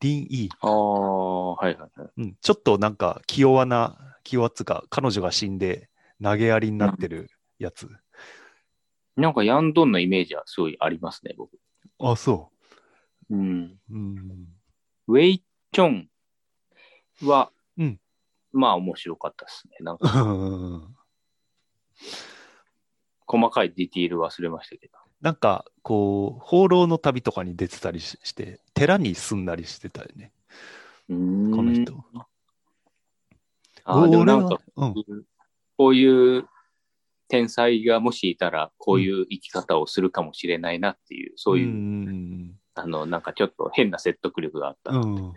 [0.00, 0.66] ディン・イー。
[0.66, 2.10] ああ、はいはいはい。
[2.16, 5.90] うん、ちょっとなんか、気弱な、気弱っつうか、彼女が死んで、
[6.22, 7.90] 投げやりになってるやつ。
[9.16, 11.58] なんかヤンドンのイメージはすごいありますね、僕。
[11.98, 12.59] あ、そう
[13.36, 13.78] ん。
[13.90, 13.94] う。
[13.94, 14.48] うん。
[15.08, 16.08] ウェイ・チョン
[17.22, 18.00] は、うん
[18.52, 19.76] まあ面白かったですね。
[19.80, 20.96] なんかうん
[23.26, 24.98] 細かいディティール忘れましたけど。
[25.20, 30.32] なんか、こう、放浪の旅とかに出てたりしして、寺に住んだりしてたよね、
[31.08, 31.94] この人。
[33.84, 34.58] あーでもなんか、
[35.76, 36.48] こういう
[37.28, 44.92] 天才がもしいたら、こういう生き方をするかもしれないなっていう、そういう、んあの、なんかちょっと変な説得力があった。
[44.92, 45.34] うん。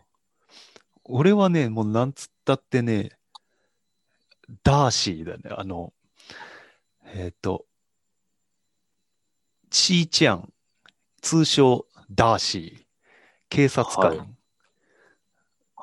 [1.05, 3.11] 俺はね、もうなんつったってね、
[4.63, 5.55] ダーシーだね。
[5.57, 5.93] あの、
[7.05, 7.65] えっ、と、
[9.69, 10.53] チーチャン、
[11.21, 12.83] 通称ダーシー、
[13.49, 14.17] 警察官。
[14.17, 14.29] はい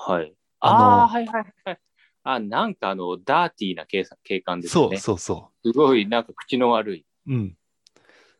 [0.02, 0.32] はい。
[0.60, 1.78] あのああー、はいはいはい。
[2.22, 4.96] あ、なんかあの、ダーティーな警警官ですそうね。
[4.96, 7.06] そうそすごい、なんか口の悪い。
[7.26, 7.32] う。
[7.32, 7.56] うん。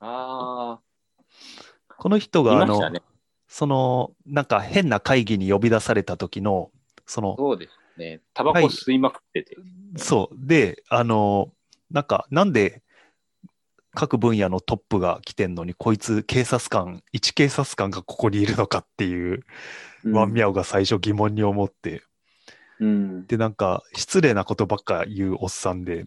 [0.01, 0.81] あ
[2.01, 2.81] この人あ、があの。
[3.47, 6.71] その、なんか変な会議に呼び出された時の、
[7.05, 8.21] その、そうですね。
[8.33, 9.57] タバコはい吸いまくってて。
[9.97, 10.37] そう。
[10.47, 11.53] で、あの、
[11.91, 12.83] なんか、なんで、
[13.93, 19.45] 各分野のトップが来てんのに、こいつ警察官、一警察官がここにいるのかっていう、
[20.05, 22.05] ワンミャオが最初疑問に思って、
[22.79, 23.27] うん。
[23.27, 26.07] で、なんか失礼なことばっか言うおっさんで、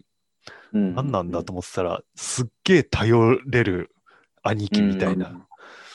[0.72, 0.94] うん。
[0.94, 3.94] 何なんだと思ってたら、すっげえ頼れる
[4.42, 5.42] 兄貴みたいな、うん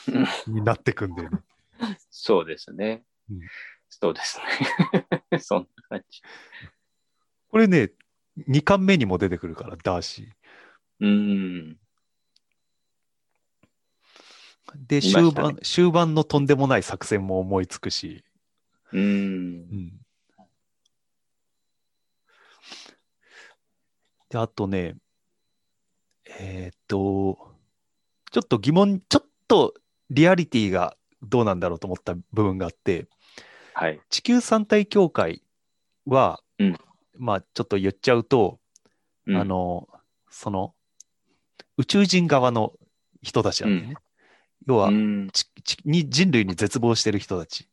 [0.48, 1.40] になってくんだよね。
[2.10, 3.04] そうですね。
[3.30, 3.40] うん
[3.90, 4.40] そうです
[5.32, 5.40] ね。
[5.42, 6.22] そんな感じ。
[7.50, 7.92] これね、
[8.48, 10.28] 2巻目にも出てくるから、ダーシー。
[11.02, 11.80] うん。
[14.76, 18.24] で、終盤、終盤のとんでもない作戦も思いつくし、
[18.94, 19.06] うんう。
[19.06, 20.00] ん。
[24.30, 24.96] で、あとね、
[26.26, 27.56] えーっと、
[28.32, 29.74] ちょっと疑問、ちょっと
[30.10, 33.08] リアリティがどうなんだろうと思った部分があって、
[33.74, 34.00] はい。
[34.10, 35.44] 地球三体協会
[36.06, 36.78] は、うん
[37.18, 38.60] まあちょっと言っちゃうと、
[39.28, 39.88] うんあ、の、
[40.30, 40.74] その、
[41.78, 42.74] 宇宙人側の
[43.22, 43.96] 人たちなんだよね。
[44.66, 45.30] 要は、うん。
[45.32, 47.70] ちちに人類に絶望してる人たち。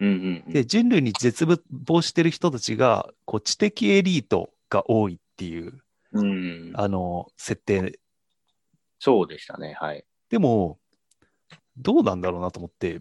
[0.00, 0.52] うんうんうん。
[0.52, 5.80] で、人類に絶望してる人たちが、こう、知的エリートが多いっていう、
[6.12, 6.72] うん。
[6.74, 7.98] あの、設定。
[8.98, 9.76] そうでしたね。
[9.80, 10.04] はい。
[10.30, 10.78] でも、
[11.76, 13.00] どうなんだろうなと思って、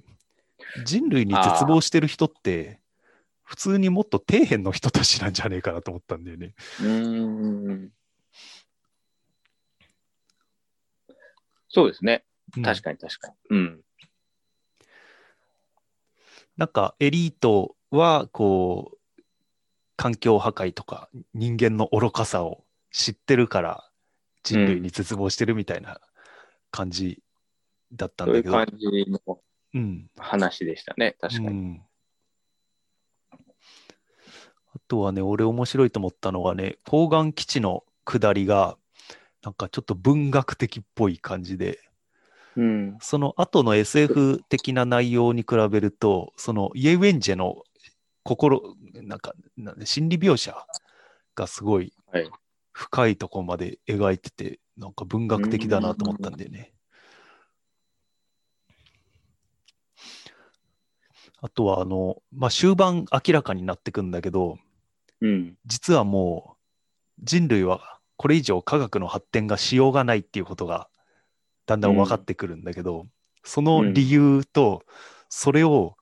[0.84, 2.80] 人類に絶望してる人って、
[3.44, 6.54] 普通にもっと底辺の人たちなんじゃねえかなと思ったんだよね。
[6.82, 7.90] うん。
[11.70, 12.24] そうですね。
[12.58, 13.36] うん確かに確かに。
[13.50, 13.82] うん。
[16.56, 18.98] なんかエリートはこう
[19.96, 23.90] 環境破壊とか人間の愚かさを知ってるから
[24.44, 26.00] 人類に絶望してるみたいな
[26.70, 27.24] 感じ
[27.94, 29.40] だったんそういうだけど、感じの
[29.74, 31.16] うん話でしたね。
[31.20, 31.48] 確かに。
[31.48, 31.82] うん
[34.76, 38.76] あとはね俺面白いと思ったのはね方眼基地の下りが
[39.44, 41.78] なんかちょっと文学的っぽい感じで
[42.56, 42.98] うん。
[43.02, 47.64] その後の SF 的な内容に比べると、そのイエウェンジェの
[48.24, 50.56] 心、なんか、なんで心理描写
[51.36, 52.30] がすごいはい
[52.72, 56.73] 深いところまで描いてて、なんか文学的だなと思ったんだよね。
[61.44, 64.58] あとは、あの、まあ、終盤明らかになってくんだけど、
[65.20, 65.58] うん。
[65.66, 66.56] 実はも
[67.20, 70.88] う人類はこれ以上科学の発展がしようがないっていうことが
[71.66, 73.08] だんだん分かってくるんだけど、
[73.44, 74.84] その理由と
[75.28, 75.98] それを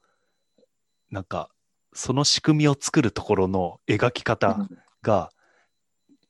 [1.09, 1.49] なんか
[1.91, 4.69] その仕組みを作るところの描き方
[5.01, 5.31] が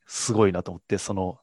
[0.07, 1.37] すごいなと思ってその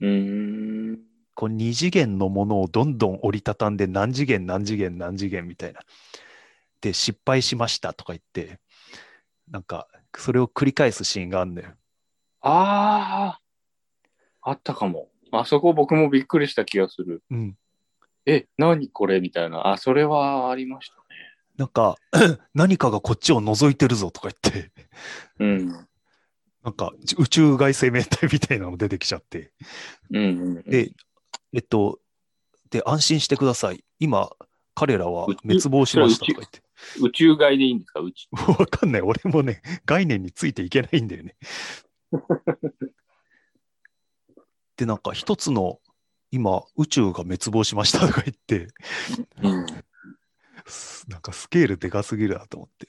[0.00, 0.98] うん。
[1.34, 5.80] こう二次元のものをどんどん折りたたんで何次元何次元何次元みたいな
[6.80, 8.60] で失敗しましたとか言って
[9.50, 11.70] なんかそれを繰り返すシーンがあるんだよ。
[12.40, 13.38] あ
[14.42, 15.08] あ、あったかも。
[15.32, 17.22] あそこ僕もびっくりした気がする。
[17.30, 17.56] うん
[18.26, 19.68] え、何これみたいな。
[19.68, 21.00] あ、それはありましたね。
[21.56, 21.96] なんか、
[22.54, 24.72] 何かがこっちを覗いてるぞとか言って、
[25.38, 25.68] うん。
[26.64, 29.52] なんか宇宙外生命体みたいなの出てきちゃって、
[30.10, 30.62] うんうんうん。
[30.64, 30.90] で、
[31.52, 32.00] えっと、
[32.70, 33.84] で、安心してください。
[34.00, 34.28] 今、
[34.74, 36.65] 彼らは滅亡しましたとか言って。
[37.00, 38.00] 宇宙外でいいんですか？
[38.00, 38.28] 宇宙。
[38.58, 39.02] わかんない。
[39.02, 41.36] 俺もね、概念についていけないんだよね。
[44.76, 45.80] で、なんか一つの、
[46.30, 48.68] 今、宇宙が滅亡しましたとか言って、
[49.42, 49.66] うん。
[50.66, 52.88] すなんかスケールでかすぎるなと思って。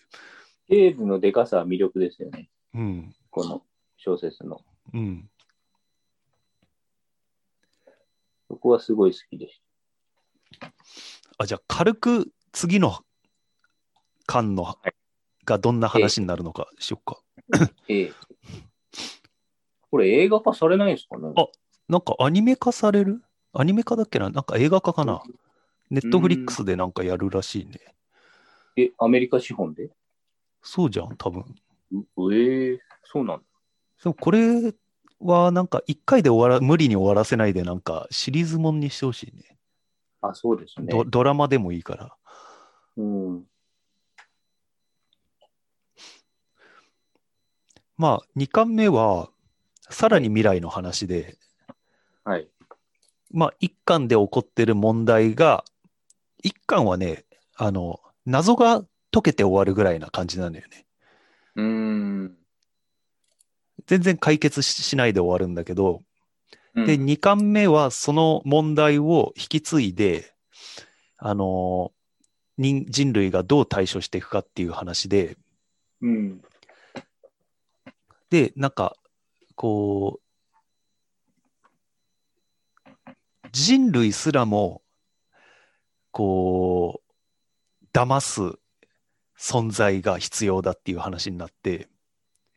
[0.66, 2.50] スケールのでかさは魅力ですよね。
[2.74, 4.66] うん、この小説の。
[4.94, 5.30] うん。
[8.50, 9.62] そこはすごい好きでし
[11.38, 13.00] あ、じゃあ軽く次の
[14.28, 14.90] 巻のい
[15.46, 17.20] がどんな話になるのかしよっか。
[17.52, 17.72] た。
[17.88, 18.14] ええ。
[19.90, 21.34] これ映画化されないんですかね？
[21.36, 21.48] あ
[21.88, 23.24] なんかアニメ化される？
[23.54, 24.30] アニメ化だっけな？
[24.30, 25.24] なんか映画化かな？
[25.90, 27.80] ネットフリックスでなんかやるらしいね。
[28.76, 29.90] え、アメリカ資本で？
[30.62, 31.46] そうじゃん、多分。
[32.18, 33.44] うええそうなんだ。
[34.04, 34.74] でもこれ
[35.22, 39.58] はなんか一回で終わら、無理に終わらせないでなんかシリーズもんにしてほしいね
[40.22, 40.88] あ、そうですね。
[40.90, 41.06] ド。
[41.06, 42.14] ドラマでもいいから。
[42.98, 43.44] うん。
[47.98, 49.30] まあ、2巻目は、
[49.90, 51.38] さらに未来の話で、
[52.24, 52.48] はい。
[53.32, 55.64] まあ、1巻で起こってる問題が、
[56.44, 57.26] 1巻はね、
[57.56, 60.86] あの、謎が解けて終わるぐらいな感じなんだよね。
[61.56, 62.38] うーん。
[63.88, 66.04] 全然解決ししないで終わるんだけど、
[66.76, 70.34] うんで、2巻目はその問題を引き継いで、
[71.18, 71.92] あの
[72.58, 75.38] 人人類がどう対処していくかっていう話で、
[76.02, 76.42] うん。
[78.30, 78.96] で、なんか、
[79.56, 80.24] こう、
[83.52, 84.82] 人類すらも、
[86.12, 88.42] こう、騙す
[89.38, 91.90] 存在が必要だっていう話になって、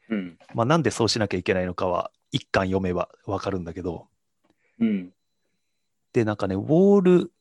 [0.09, 0.39] うん。
[0.55, 4.09] まあ、なんでそうしなきゃいけないのかは、一巻読めばわかるんだけど、
[4.81, 5.13] うん。
[6.13, 7.33] で、なんかね、ウォール・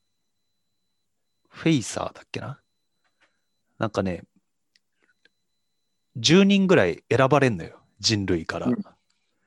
[1.48, 2.60] フェイサーだっけな？
[3.78, 4.22] なんかね、
[6.16, 8.66] 10人ぐらい選ばれんのよ、人類から。
[8.66, 8.76] うん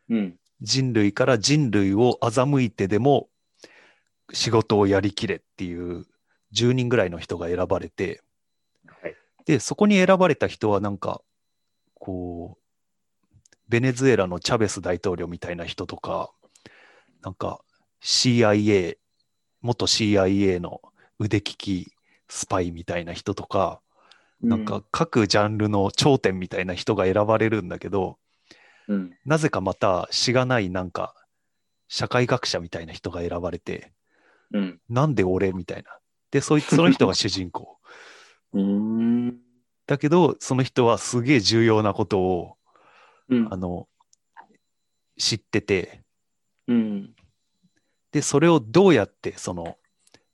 [0.09, 0.35] うん。
[0.61, 3.27] 人類から人類を欺いてでも
[4.31, 6.05] 仕事をやりきれっていう
[6.53, 8.21] 10人ぐらいの人が選ばれて、
[8.85, 9.15] はい。
[9.45, 11.21] で、そこに選ばれた人はなんか、
[11.95, 12.63] こう、
[13.67, 16.31] ベネズエラのチャベス大統領みたいな人とか、
[17.21, 17.61] なんか
[18.01, 18.97] CIA、
[19.61, 20.81] 元 CIA の
[21.19, 21.91] 腕利き
[22.27, 23.81] スパイみたいな人とか、
[24.41, 28.17] なんか各ジャンルの頂点みたいな人が選ばれるんだけど、
[28.87, 29.17] うん。
[29.25, 31.15] なぜかまたしがないなんか
[31.87, 33.93] 社会学者みたいな人が選ばれて、
[34.51, 34.79] うん。
[34.89, 35.91] なんで俺みたいな。
[36.31, 37.77] で、そいつ、その人が主人公。
[38.53, 39.39] うん。
[39.85, 42.57] だけど、その人はすげえ重要なことを、
[43.29, 43.57] うんあ。
[43.57, 43.87] の、
[45.17, 46.03] 知ってて、
[46.67, 47.15] うん。
[48.11, 49.77] で、それをどうやってその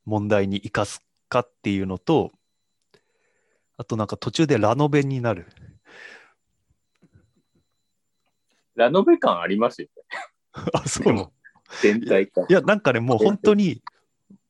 [0.05, 2.31] 問題に生かすかっていうのと、
[3.77, 5.47] あとなんか途中でラノベになる。
[8.79, 10.19] ラノベ感ありますよね。
[10.73, 11.33] あ、そうなの？
[11.81, 12.45] 全体感。
[12.49, 13.83] いや、なんかね、もう本当に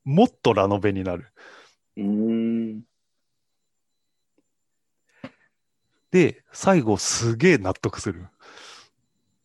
[0.04, 1.26] もっとラノベになる。
[1.96, 2.82] うん。
[6.12, 8.28] で、最後すげえ納得する。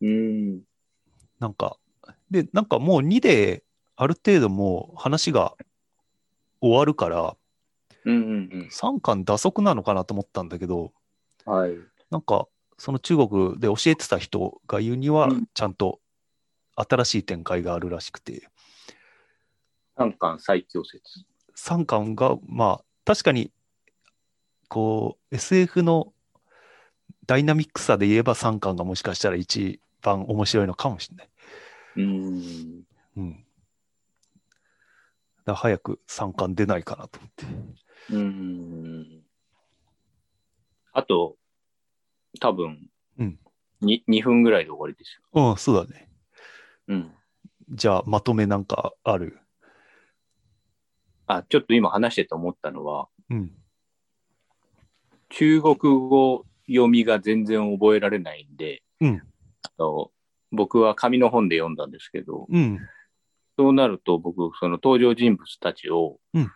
[0.01, 0.61] うん。
[1.39, 1.77] なんか、
[2.29, 3.63] で、なんかもう2で
[3.95, 5.55] ある程度もう話が
[6.61, 7.35] 終わるから、
[8.05, 8.19] うんう
[8.57, 10.93] ん3巻打足なのかなと思ったんだけど、
[11.47, 11.53] うん。
[11.53, 11.71] はい。
[12.11, 12.47] なんか、
[12.77, 15.99] その中国で教えてた人が言うにはうん、ちゃんと
[16.75, 18.49] 新しい展開があるらしくて、
[19.97, 21.25] 三巻最強説。
[21.55, 23.51] 3巻が、まあ、確かに、
[24.67, 26.13] こう、SF の
[27.25, 31.29] ダイナミックさで言えば3巻がもしかしたら一番面白いのかもしれない。
[31.97, 32.83] うん。
[33.17, 33.45] うん。
[35.45, 37.45] だ早く3巻出ないかなと思って。
[38.15, 39.21] うん。
[40.91, 41.37] あと、
[42.39, 43.39] 多分、うん
[43.81, 46.09] に2分ぐらいで終わりですうん、そうだね。
[46.87, 46.95] よ。
[46.95, 47.11] うん。
[47.71, 49.37] じゃあ、まとめなんかある？
[51.27, 53.51] あ、ちょっと今話してて思ったのは、うん。
[55.29, 59.21] 中国語読みが全然覚えられないんで、うん
[59.63, 60.09] あの
[60.51, 62.79] 僕は紙の本で読んだんですけど、うん。
[63.57, 66.51] そうなると僕、その登場人物たちを、うん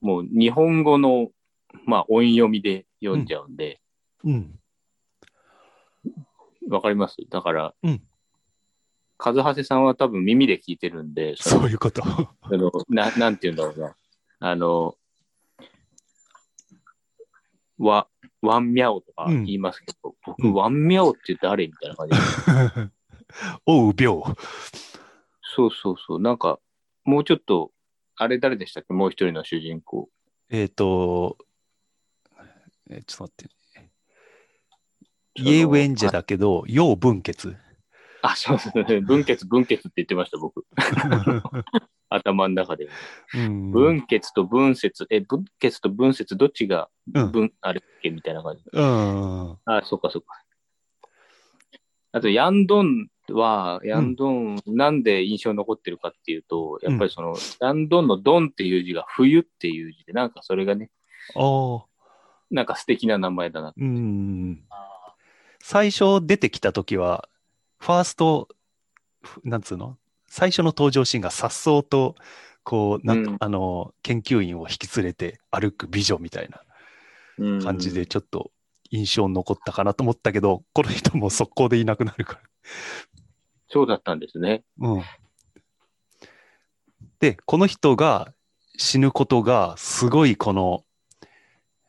[0.00, 1.28] もう日本語の、
[1.84, 3.80] まあ、音読みで読んじゃうんで、
[4.24, 4.58] うん。
[6.68, 7.16] わ、かります？
[7.30, 8.02] だから、うん
[9.20, 12.04] 和橋さんは多分耳で聞いてるんで、そのそういうこと。
[12.04, 13.96] あのななんて言うんだろうな。
[14.38, 14.96] あの、
[17.78, 18.06] わ、
[18.42, 22.14] ワンミャオとかうん言いますけど、う僕、んワンミャオって誰みたいな感じ
[22.84, 22.90] で。
[23.66, 24.22] おう、病。
[25.42, 26.20] そうそうそう。
[26.20, 26.60] なんか、
[27.04, 27.72] もうちょっと、
[28.14, 28.92] あれ誰でしたっけ？
[28.92, 30.08] もう一人の主人公。
[30.48, 31.36] えっ、と、
[32.88, 33.54] えちょっと待って。
[35.38, 37.56] イエウェンジェだけど、陽分血。
[38.22, 39.00] あ、そうそうそう。
[39.02, 40.64] 分血、分血って言ってました、僕。
[42.10, 42.88] 頭の中で。
[43.34, 43.70] うん。
[43.70, 47.32] 分血と分節、え、分血と分節、どっちがうん。
[47.32, 48.62] 分、あれっけみたいな感じ。
[48.72, 49.58] うん。
[49.64, 50.42] あ、そっかそっか。
[52.12, 60.90] あと、ヤンドンは、ヤンドン、なんで印象に残ってるかっていうと、やっぱりその、ヤンドンのドンっていう字が冬っていう字で、なんかそれがね、
[61.36, 61.84] ああ。
[62.50, 63.74] なんか素敵な名前だな。
[63.76, 64.64] うん。
[65.70, 67.28] 最初出てきた時は、
[67.78, 68.48] ファースト、
[69.20, 69.98] ふなんつうの？
[70.26, 72.14] 最初の登場シーンが颯爽と、
[72.64, 76.62] こう、なんか、うんあの、研究員を引き連れて歩く美女みたいな
[77.36, 78.50] うん感じで、ちょっと
[78.88, 82.40] 印象に残ったかなと思ったけど、この人も速攻でいなくなるから。
[83.68, 84.64] そうだったんですね。
[84.80, 85.02] うん。
[87.20, 88.32] で、この人が
[88.78, 90.82] 死ぬことが、すごいこの、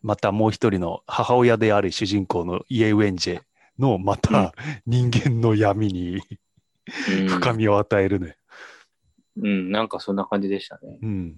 [0.01, 3.41] またもう一人の母親である主人公のイエウェンジェ
[3.79, 4.53] の、また
[4.85, 6.21] 人間の闇に
[7.09, 8.35] うん深みを与えるね。
[9.37, 10.97] うん、なんかそんな感じでしたね。
[11.01, 11.37] うん。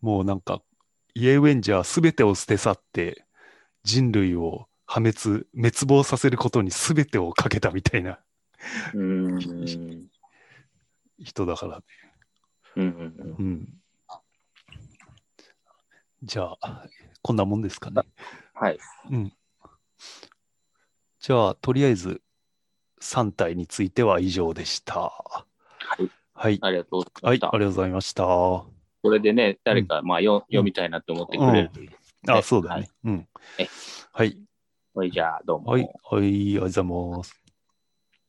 [0.00, 0.62] もうなんか、
[1.14, 3.24] イエウェンジェは全てを捨て去って、
[3.82, 8.20] 人類を破滅、滅亡させることに全てをかけたみたいな
[8.94, 9.38] うん。
[11.18, 11.84] 人だからね。
[12.76, 13.68] うんうんうん。
[16.22, 16.88] じゃあ、
[17.22, 18.02] こんなもんですかね。
[18.54, 18.78] はい。
[19.10, 19.32] うん。
[21.22, 22.20] じゃあ、とりあえず、
[23.00, 24.94] 3体については以上でした。
[25.02, 25.46] は
[26.00, 26.10] い。
[26.34, 26.58] はい。
[26.60, 27.46] ありがとうござはいい、ました。
[27.46, 28.24] ありがとうございました。
[28.24, 28.66] あ、こ
[29.04, 32.88] れでね、誰か、まあよ、読みたいなって思ってくれるといいですねそうだはいね。
[33.04, 33.68] うんえ。
[34.12, 34.36] はい。
[34.96, 35.70] はい、じゃあ、どうも。
[35.70, 36.84] はい、はい、ありがとうござい
[37.18, 37.41] ます。